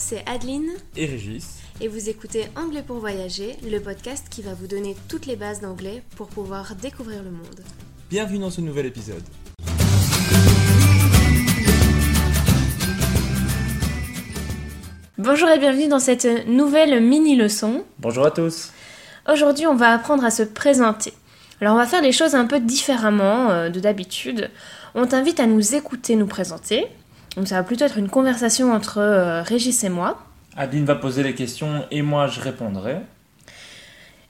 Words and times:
C'est 0.00 0.24
Adeline 0.26 0.70
et 0.96 1.04
Régis. 1.04 1.58
et 1.82 1.86
vous 1.86 2.08
écoutez 2.08 2.46
Anglais 2.56 2.82
pour 2.82 2.96
voyager, 2.96 3.56
le 3.62 3.78
podcast 3.80 4.26
qui 4.30 4.40
va 4.40 4.54
vous 4.54 4.66
donner 4.66 4.96
toutes 5.08 5.26
les 5.26 5.36
bases 5.36 5.60
d'anglais 5.60 6.02
pour 6.16 6.28
pouvoir 6.28 6.74
découvrir 6.74 7.22
le 7.22 7.30
monde. 7.30 7.60
Bienvenue 8.08 8.38
dans 8.38 8.50
ce 8.50 8.62
nouvel 8.62 8.86
épisode. 8.86 9.22
Bonjour 15.18 15.50
et 15.50 15.58
bienvenue 15.58 15.88
dans 15.88 15.98
cette 15.98 16.46
nouvelle 16.48 17.02
mini-leçon. 17.02 17.84
Bonjour 17.98 18.24
à 18.24 18.30
tous. 18.30 18.72
Aujourd'hui, 19.30 19.66
on 19.66 19.76
va 19.76 19.92
apprendre 19.92 20.24
à 20.24 20.30
se 20.30 20.42
présenter. 20.42 21.12
Alors, 21.60 21.74
on 21.74 21.78
va 21.78 21.86
faire 21.86 22.00
les 22.00 22.12
choses 22.12 22.34
un 22.34 22.46
peu 22.46 22.58
différemment 22.58 23.50
euh, 23.50 23.68
de 23.68 23.78
d'habitude. 23.80 24.50
On 24.94 25.06
t'invite 25.06 25.40
à 25.40 25.46
nous 25.46 25.74
écouter 25.74 26.16
nous 26.16 26.26
présenter. 26.26 26.88
Donc, 27.36 27.48
ça 27.48 27.56
va 27.56 27.62
plutôt 27.62 27.84
être 27.84 27.98
une 27.98 28.08
conversation 28.08 28.72
entre 28.72 28.98
euh, 28.98 29.42
Régis 29.42 29.84
et 29.84 29.88
moi. 29.88 30.18
Adeline 30.56 30.84
va 30.84 30.96
poser 30.96 31.22
les 31.22 31.34
questions 31.34 31.84
et 31.90 32.02
moi 32.02 32.26
je 32.26 32.40
répondrai. 32.40 32.96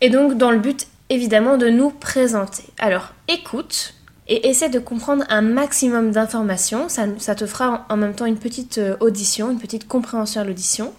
Et 0.00 0.10
donc, 0.10 0.36
dans 0.36 0.50
le 0.50 0.58
but, 0.58 0.86
évidemment, 1.10 1.56
de 1.56 1.68
nous 1.68 1.90
présenter. 1.90 2.64
Alors, 2.78 3.12
écoute 3.28 3.94
et 4.28 4.48
essaie 4.48 4.68
de 4.68 4.78
comprendre 4.78 5.24
un 5.28 5.42
maximum 5.42 6.10
d'informations. 6.10 6.88
Ça, 6.88 7.06
ça 7.18 7.34
te 7.34 7.46
fera 7.46 7.86
en 7.88 7.96
même 7.96 8.14
temps 8.14 8.26
une 8.26 8.38
petite 8.38 8.78
euh, 8.78 8.96
audition, 9.00 9.50
une 9.50 9.60
petite 9.60 9.86
compréhension 9.86 10.40
à 10.40 10.44
l'audition. 10.44 10.92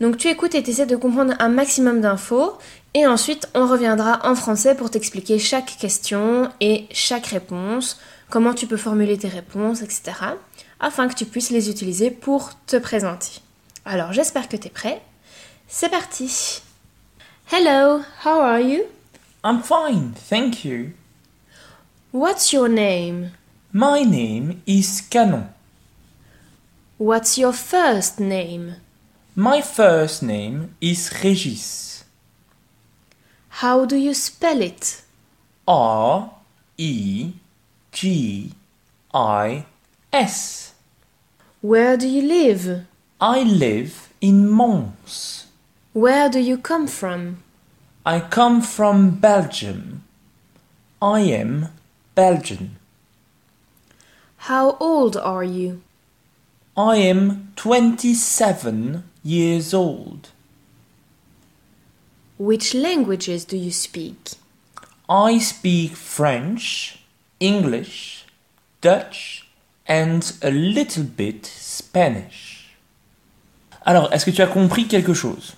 Donc, 0.00 0.16
tu 0.16 0.28
écoutes 0.28 0.54
et 0.54 0.62
tu 0.62 0.70
essaies 0.70 0.86
de 0.86 0.96
comprendre 0.96 1.34
un 1.38 1.48
maximum 1.48 2.00
d'infos. 2.00 2.58
Et 2.94 3.06
ensuite, 3.06 3.48
on 3.54 3.66
reviendra 3.66 4.20
en 4.24 4.34
français 4.34 4.74
pour 4.74 4.90
t'expliquer 4.90 5.38
chaque 5.38 5.76
question 5.78 6.48
et 6.60 6.86
chaque 6.90 7.26
réponse, 7.26 8.00
comment 8.28 8.54
tu 8.54 8.66
peux 8.66 8.76
formuler 8.76 9.16
tes 9.16 9.28
réponses, 9.28 9.82
etc. 9.82 10.12
Afin 10.80 11.08
que 11.08 11.14
tu 11.14 11.26
puisses 11.26 11.50
les 11.50 11.68
utiliser 11.68 12.10
pour 12.10 12.52
te 12.66 12.76
présenter. 12.76 13.40
Alors, 13.84 14.12
j'espère 14.12 14.48
que 14.48 14.56
tu 14.56 14.68
es 14.68 14.70
prêt. 14.70 15.02
C'est 15.68 15.90
parti! 15.90 16.62
Hello, 17.52 18.02
how 18.24 18.40
are 18.40 18.60
you? 18.60 18.84
I'm 19.44 19.62
fine, 19.62 20.12
thank 20.14 20.64
you. 20.64 20.92
What's 22.12 22.52
your 22.52 22.68
name? 22.68 23.32
My 23.72 24.04
name 24.04 24.62
is 24.66 25.02
Canon. 25.08 25.48
What's 26.98 27.38
your 27.38 27.52
first 27.52 28.18
name? 28.18 28.76
My 29.36 29.62
first 29.62 30.22
name 30.22 30.74
is 30.80 31.10
Régis. 31.22 32.04
How 33.62 33.84
do 33.86 33.96
you 33.96 34.12
spell 34.12 34.60
it? 34.60 35.02
R 35.66 36.30
E 36.76 37.32
G 37.92 38.52
I 39.14 39.64
S. 40.12 40.69
Where 41.62 41.98
do 41.98 42.08
you 42.08 42.22
live? 42.22 42.86
I 43.20 43.42
live 43.42 44.08
in 44.22 44.48
Mons. 44.48 45.46
Where 45.92 46.30
do 46.30 46.38
you 46.38 46.56
come 46.56 46.86
from? 46.86 47.42
I 48.06 48.20
come 48.20 48.62
from 48.62 49.10
Belgium. 49.10 50.02
I 51.02 51.20
am 51.20 51.68
Belgian. 52.14 52.76
How 54.48 54.78
old 54.80 55.18
are 55.18 55.44
you? 55.44 55.82
I 56.78 56.96
am 56.96 57.52
27 57.56 59.04
years 59.22 59.74
old. 59.74 60.30
Which 62.38 62.72
languages 62.72 63.44
do 63.44 63.58
you 63.58 63.70
speak? 63.70 64.30
I 65.10 65.36
speak 65.36 65.92
French, 65.92 67.00
English, 67.38 68.24
Dutch, 68.80 69.49
and 69.88 70.20
a 70.42 70.50
little 70.50 71.04
bit 71.04 71.46
Spanish. 71.46 72.76
Alors, 73.84 74.12
est-ce 74.12 74.26
que 74.26 74.30
tu 74.30 74.42
as 74.42 74.46
compris 74.46 74.86
quelque 74.86 75.14
chose? 75.14 75.54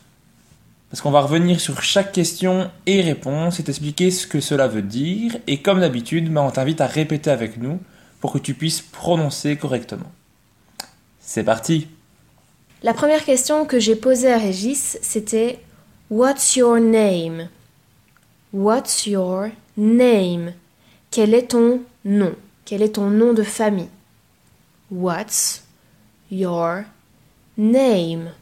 Parce 0.90 1.00
qu'on 1.00 1.10
va 1.10 1.22
revenir 1.22 1.58
sur 1.60 1.82
chaque 1.82 2.12
question 2.12 2.70
et 2.86 3.00
réponse 3.00 3.58
et 3.58 3.64
t'expliquer 3.64 4.10
ce 4.10 4.26
que 4.26 4.40
cela 4.40 4.68
veut 4.68 4.82
dire. 4.82 5.36
Et 5.46 5.62
comme 5.62 5.80
d'habitude, 5.80 6.32
bah, 6.32 6.42
on 6.42 6.50
t'invite 6.50 6.80
à 6.80 6.86
répéter 6.86 7.30
avec 7.30 7.56
nous 7.56 7.80
pour 8.20 8.32
que 8.32 8.38
tu 8.38 8.54
puisses 8.54 8.82
prononcer 8.82 9.56
correctement. 9.56 10.12
C'est 11.18 11.44
parti 11.44 11.88
La 12.82 12.92
première 12.92 13.24
question 13.24 13.64
que 13.64 13.80
j'ai 13.80 13.96
posée 13.96 14.30
à 14.30 14.38
Régis, 14.38 14.98
c'était 15.00 15.60
What's 16.10 16.56
your 16.56 16.78
name? 16.78 17.48
What's 18.52 19.06
your 19.06 19.46
name? 19.78 20.52
Quel 21.10 21.32
est 21.32 21.52
ton 21.52 21.80
nom? 22.04 22.34
Quel 22.66 22.82
est 22.82 22.96
ton 22.96 23.08
nom 23.08 23.32
de 23.32 23.42
famille? 23.42 23.88
What's 24.92 25.62
your 26.30 26.84
name? 27.56 28.32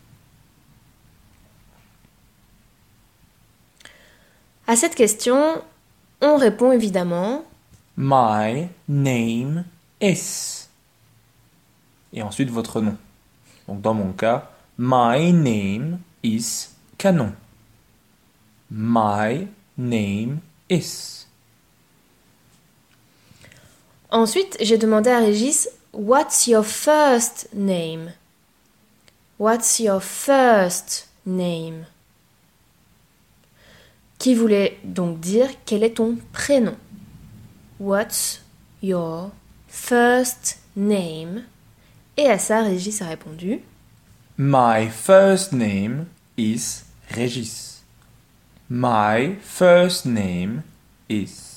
À 4.66 4.75
cette 4.75 4.97
question, 4.97 5.62
on 6.21 6.37
répond 6.37 6.72
évidemment 6.72 7.44
My 7.97 8.69
name 8.89 9.65
is. 10.01 10.69
Et 12.13 12.21
ensuite 12.21 12.51
votre 12.51 12.80
nom. 12.80 12.97
Donc 13.69 13.80
dans 13.80 13.95
mon 13.95 14.13
cas, 14.13 14.51
my 14.77 15.33
name 15.33 16.01
is 16.25 16.71
Canon. 16.98 17.33
My 18.69 19.47
name 19.78 20.41
is. 20.69 21.28
Ensuite, 24.10 24.57
j'ai 24.60 24.78
demandé 24.78 25.10
à 25.10 25.21
Régis 25.21 25.69
What's 25.92 26.47
your 26.47 26.63
first 26.63 27.53
name? 27.53 28.13
What's 29.39 29.81
your 29.81 30.01
first 30.01 31.09
name? 31.27 31.87
Qui 34.19 34.34
voulait 34.34 34.78
donc 34.84 35.19
dire 35.19 35.48
quel 35.65 35.83
est 35.83 35.97
ton 35.97 36.19
prénom? 36.33 36.77
What's 37.81 38.41
your 38.83 39.31
first 39.66 40.59
name? 40.77 41.45
Et 42.16 42.28
à 42.28 42.39
ça, 42.39 42.63
Régis 42.63 43.03
a 43.03 43.07
répondu 43.07 43.60
My 44.37 44.89
first 44.89 45.53
name 45.53 46.07
is 46.37 46.84
Régis. 47.10 47.83
My 48.69 49.37
first 49.42 50.07
name 50.07 50.63
is. 51.09 51.50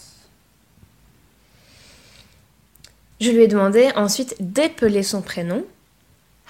Je 3.20 3.32
lui 3.32 3.44
ai 3.44 3.48
demandé 3.48 3.90
ensuite 3.96 4.36
d'épeler 4.40 5.04
son 5.04 5.22
prénom. 5.22 5.64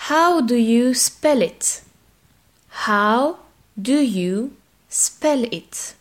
How 0.09 0.41
do 0.41 0.55
you 0.55 0.93
spell 0.93 1.43
it? 1.43 1.83
How 2.87 3.37
do 3.77 3.93
you 3.93 4.51
spell 4.89 5.47
it? 5.51 5.95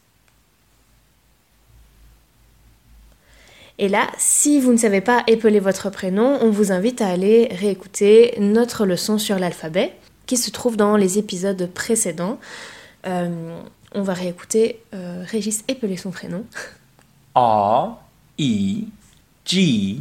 Et 3.79 3.89
là, 3.89 4.07
si 4.17 4.61
vous 4.61 4.73
ne 4.73 4.77
savez 4.77 5.01
pas 5.01 5.25
épeler 5.27 5.59
votre 5.59 5.91
prénom, 5.91 6.39
on 6.41 6.51
vous 6.51 6.73
invite 6.73 7.01
à 7.01 7.09
aller 7.09 7.49
réécouter 7.51 8.35
notre 8.39 8.87
leçon 8.87 9.19
sur 9.19 9.39
l'alphabet 9.39 9.93
qui 10.27 10.37
se 10.37 10.51
trouve 10.51 10.77
dans 10.77 10.97
les 10.97 11.19
épisodes 11.19 11.69
précédents. 11.75 12.39
Euh, 13.07 13.61
on 13.95 14.03
va 14.03 14.15
réécouter 14.15 14.81
euh, 14.95 15.25
Régis 15.27 15.65
épeler 15.69 15.97
son 15.97 16.11
prénom. 16.11 16.45
A, 17.35 17.99
E, 18.41 18.85
G, 19.45 19.99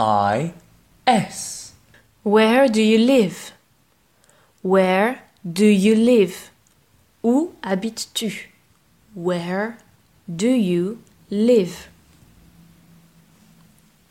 I, 0.00 0.54
S. 1.06 1.74
Where 2.22 2.68
do 2.68 2.80
you 2.80 2.96
live? 2.96 3.52
Where 4.62 5.24
do 5.44 5.66
you 5.66 5.94
live? 5.94 6.50
Où 7.22 7.52
habites-tu? 7.62 8.30
Where 9.14 9.76
do 10.26 10.48
you 10.48 11.02
live? 11.28 11.90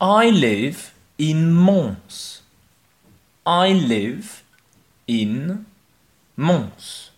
I 0.00 0.30
live 0.30 0.94
in 1.18 1.52
Mons. 1.52 2.42
I 3.44 3.72
live 3.72 4.44
in 5.08 5.64
Mons. 6.36 7.10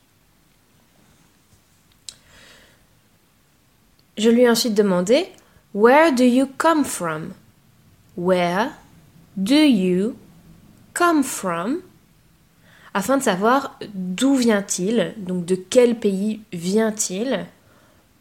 Je 4.17 4.31
lui 4.31 4.43
ai 4.45 4.49
ensuite 4.49 4.75
demandé 4.75 5.29
Where 5.75 6.11
do 6.11 6.25
you 6.25 6.47
come 6.57 6.85
from? 6.85 7.35
Where 8.15 8.75
do 9.43 9.57
you 9.57 10.19
come 10.95 11.23
from? 11.23 11.83
Afin 12.95 13.19
de 13.19 13.23
savoir 13.23 13.79
d'où 13.95 14.37
vient-il, 14.37 15.15
donc 15.17 15.47
de 15.47 15.57
quel 15.57 15.95
pays 15.99 16.41
vient-il. 16.53 17.47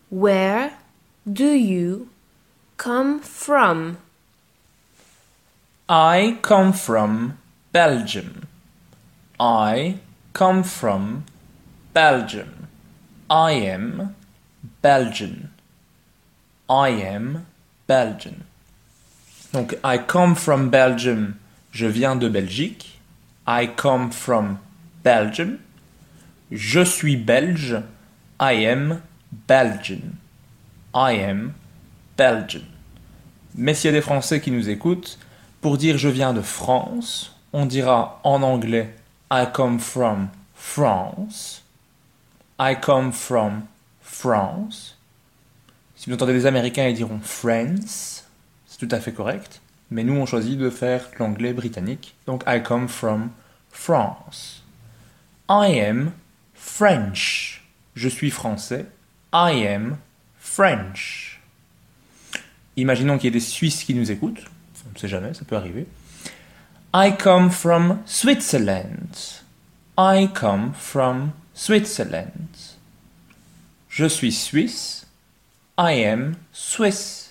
Where 0.10 0.72
do 1.26 1.54
you 1.54 2.08
come 2.78 3.20
from? 3.20 3.98
I 5.90 6.38
come 6.42 6.72
from 6.72 7.38
Belgium. 7.74 8.48
I 9.40 10.00
come 10.34 10.64
from 10.64 11.26
Belgium. 11.94 12.68
I 13.30 13.52
am 13.52 14.16
Belgian. 14.82 15.50
I 16.70 16.90
am 16.90 17.46
Belgian. 17.88 18.46
Donc, 19.54 19.78
I 19.84 19.98
come 19.98 20.36
from 20.36 20.70
Belgium. 20.70 21.36
Je 21.72 21.86
viens 21.86 22.16
de 22.16 22.30
Belgique. 22.30 23.00
I 23.48 23.68
come 23.76 24.12
from 24.12 24.58
Belgium. 25.04 25.58
Je 26.52 26.84
suis 26.84 27.18
belge. 27.18 27.82
I 28.40 28.66
am 28.66 29.02
Belgian. 29.48 30.18
I 30.94 31.14
am 31.14 31.54
Belgian. 32.18 32.64
Mais 33.56 33.86
a 33.86 33.92
des 33.92 34.02
Français 34.02 34.40
qui 34.40 34.52
nous 34.52 34.70
écoutent, 34.70 35.18
pour 35.62 35.78
dire 35.78 35.98
je 35.98 36.10
viens 36.10 36.34
de 36.34 36.42
France, 36.42 37.36
on 37.54 37.66
dira 37.66 38.20
en 38.24 38.42
anglais 38.42 38.94
I 39.32 39.46
come 39.54 39.80
from 39.80 40.30
France. 40.56 41.64
I 42.60 42.76
come 42.80 43.12
from 43.12 43.64
France. 44.02 44.98
Si 45.96 46.10
vous 46.10 46.16
entendez 46.16 46.34
des 46.34 46.46
Américains, 46.46 46.88
ils 46.88 46.96
diront 46.96 47.20
France. 47.22 48.26
Tout 48.82 48.88
à 48.90 49.00
fait 49.00 49.12
correct. 49.12 49.62
Mais 49.92 50.04
nous, 50.04 50.16
on 50.16 50.26
choisit 50.26 50.58
de 50.58 50.72
faire 50.72 51.08
l'anglais 51.20 51.54
britannique. 51.54 52.16
Donc 52.26 52.42
I 52.48 52.64
come 52.64 52.88
from 52.88 53.30
France. 53.70 54.64
I 55.48 55.80
am 55.80 56.14
French. 56.56 57.64
Je 57.94 58.10
suis 58.10 58.32
français. 58.32 58.88
I 59.32 59.68
am 59.68 59.98
French. 60.40 61.40
Imaginons 62.76 63.20
qu'il 63.20 63.26
y 63.26 63.28
ait 63.28 63.32
des 63.32 63.40
Suisses 63.40 63.84
qui 63.84 63.94
nous 63.94 64.10
écoutent. 64.10 64.46
On 64.88 64.94
ne 64.96 64.98
sait 64.98 65.08
jamais, 65.08 65.36
ça 65.36 65.46
peut 65.46 65.58
arriver. 65.58 65.86
I 66.92 67.16
come 67.16 67.52
from 67.52 68.00
Switzerland. 68.08 69.44
I 69.96 70.28
come 70.34 70.74
from 70.74 71.34
Switzerland. 71.54 72.58
Je 73.90 74.08
suis 74.08 74.32
suisse. 74.32 75.06
I 75.78 76.04
am 76.04 76.38
Swiss. 76.52 77.31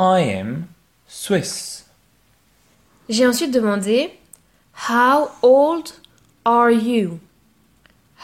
I 0.00 0.20
am 0.22 0.66
Swiss. 1.06 1.84
J'ai 3.10 3.26
ensuite 3.26 3.52
demandé 3.52 4.12
How 4.88 5.28
old 5.42 5.92
are 6.46 6.72
you? 6.72 7.20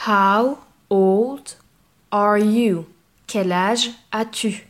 How 0.06 0.56
old 0.88 1.58
are 2.10 2.38
you? 2.38 2.86
Quel 3.26 3.52
âge 3.52 3.90
as-tu? 4.10 4.64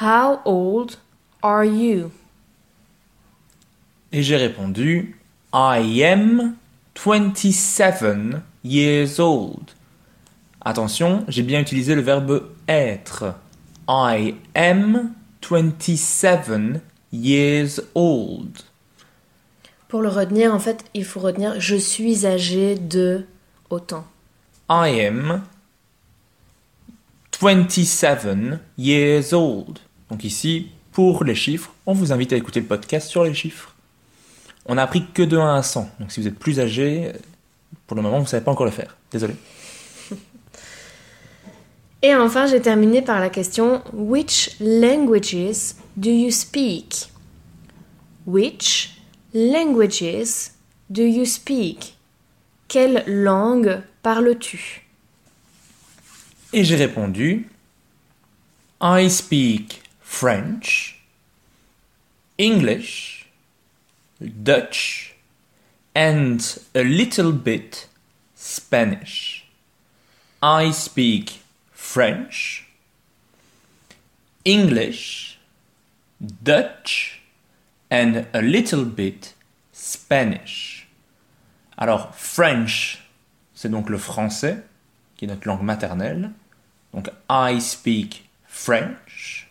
How 0.00 0.40
old 0.44 0.98
are 1.44 1.64
you? 1.64 2.10
Et 4.10 4.24
j'ai 4.24 4.36
répondu 4.36 5.16
I 5.54 6.02
am 6.02 6.56
27 6.94 8.42
years 8.64 9.20
old. 9.20 9.70
Attention, 10.60 11.24
j'ai 11.28 11.44
bien 11.44 11.60
utilisé 11.60 11.94
le 11.94 12.02
verbe 12.02 12.48
être. 12.66 13.36
I 13.86 14.34
am 14.56 15.14
27 15.48 16.80
years 17.12 17.80
old. 17.94 18.58
Pour 19.88 20.02
le 20.02 20.08
retenir, 20.08 20.54
en 20.54 20.58
fait, 20.58 20.84
il 20.94 21.04
faut 21.04 21.20
retenir 21.20 21.60
je 21.60 21.76
suis 21.76 22.26
âgé 22.26 22.76
de 22.76 23.24
autant. 23.70 24.06
I 24.70 25.06
am 25.06 25.42
27 27.40 28.60
years 28.78 29.32
old. 29.32 29.78
Donc 30.10 30.24
ici, 30.24 30.68
pour 30.92 31.24
les 31.24 31.34
chiffres, 31.34 31.72
on 31.86 31.92
vous 31.92 32.12
invite 32.12 32.32
à 32.32 32.36
écouter 32.36 32.60
le 32.60 32.66
podcast 32.66 33.08
sur 33.08 33.24
les 33.24 33.34
chiffres. 33.34 33.74
On 34.66 34.76
n'a 34.76 34.82
appris 34.82 35.04
que 35.12 35.22
de 35.22 35.36
1 35.36 35.56
à 35.56 35.62
100. 35.62 35.90
Donc 35.98 36.12
si 36.12 36.20
vous 36.20 36.28
êtes 36.28 36.38
plus 36.38 36.60
âgé, 36.60 37.12
pour 37.86 37.96
le 37.96 38.02
moment, 38.02 38.18
vous 38.18 38.24
ne 38.24 38.28
savez 38.28 38.44
pas 38.44 38.52
encore 38.52 38.66
le 38.66 38.72
faire. 38.72 38.96
Désolé. 39.10 39.34
Et 42.02 42.14
enfin, 42.16 42.46
j'ai 42.46 42.60
terminé 42.60 43.00
par 43.00 43.20
la 43.20 43.30
question 43.30 43.82
Which 43.92 44.56
languages 44.60 45.74
do 45.96 46.10
you 46.10 46.30
speak? 46.32 47.08
Which 48.26 48.90
languages 49.32 50.50
do 50.90 51.02
you 51.02 51.24
speak? 51.24 51.94
Quelle 52.66 53.04
langue 53.06 53.82
parles-tu? 54.02 54.82
Et 56.52 56.64
j'ai 56.64 56.76
répondu 56.76 57.48
I 58.80 59.08
speak 59.08 59.82
French, 60.00 61.04
English, 62.36 63.28
Dutch, 64.20 65.14
and 65.94 66.38
a 66.74 66.82
little 66.82 67.32
bit 67.32 67.88
Spanish. 68.34 69.46
I 70.42 70.72
speak 70.72 71.41
French, 71.92 72.64
English, 74.46 75.38
Dutch, 76.22 77.20
and 77.90 78.24
a 78.32 78.40
little 78.40 78.86
bit 78.86 79.34
Spanish. 79.74 80.88
Alors, 81.76 82.14
French, 82.14 83.06
c'est 83.52 83.68
donc 83.68 83.90
le 83.90 83.98
français, 83.98 84.62
qui 85.16 85.26
est 85.26 85.28
notre 85.28 85.46
langue 85.46 85.60
maternelle. 85.60 86.30
Donc, 86.94 87.10
I 87.28 87.60
speak 87.60 88.26
French. 88.46 89.50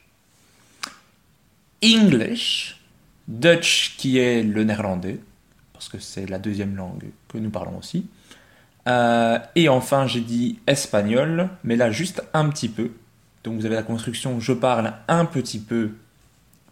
English, 1.84 2.82
Dutch 3.28 3.98
qui 3.98 4.18
est 4.18 4.42
le 4.42 4.64
néerlandais, 4.64 5.20
parce 5.74 5.90
que 5.90 6.00
c'est 6.00 6.26
la 6.26 6.40
deuxième 6.40 6.76
langue 6.76 7.12
que 7.28 7.38
nous 7.38 7.52
parlons 7.52 7.78
aussi. 7.78 8.08
Euh, 8.88 9.40
et 9.56 9.70
enfin, 9.70 10.08
j'ai 10.08 10.22
dit 10.22 10.60
espagnol, 10.68 11.50
mais 11.64 11.76
là 11.76 11.92
juste 11.92 12.24
un 12.34 12.50
petit 12.50 12.70
peu. 12.70 12.92
Donc 13.44 13.56
vous 13.56 13.66
avez 13.66 13.76
la 13.76 13.84
construction 13.84 14.40
je 14.40 14.54
parle 14.54 14.94
un 15.08 15.26
petit 15.26 15.60
peu 15.60 15.92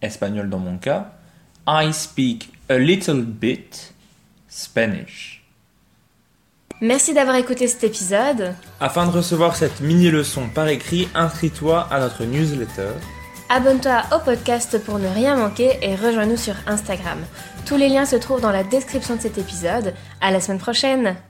espagnol 0.01 0.49
dans 0.49 0.59
mon 0.59 0.77
cas. 0.77 1.13
I 1.67 1.93
speak 1.93 2.51
a 2.69 2.77
little 2.77 3.21
bit 3.21 3.93
Spanish. 4.47 5.43
Merci 6.81 7.13
d'avoir 7.13 7.35
écouté 7.35 7.67
cet 7.67 7.83
épisode. 7.83 8.53
Afin 8.79 9.05
de 9.05 9.11
recevoir 9.11 9.55
cette 9.55 9.81
mini 9.81 10.09
leçon 10.09 10.47
par 10.47 10.69
écrit, 10.69 11.09
inscris-toi 11.13 11.87
à 11.91 11.99
notre 11.99 12.23
newsletter. 12.23 12.91
Abonne-toi 13.49 14.03
au 14.15 14.19
podcast 14.19 14.81
pour 14.85 14.97
ne 14.97 15.07
rien 15.07 15.35
manquer 15.35 15.77
et 15.81 15.95
rejoins-nous 15.95 16.37
sur 16.37 16.53
Instagram. 16.67 17.19
Tous 17.65 17.75
les 17.75 17.89
liens 17.89 18.05
se 18.05 18.15
trouvent 18.15 18.41
dans 18.41 18.51
la 18.51 18.63
description 18.63 19.17
de 19.17 19.21
cet 19.21 19.37
épisode. 19.37 19.93
À 20.21 20.31
la 20.31 20.39
semaine 20.39 20.59
prochaine. 20.59 21.17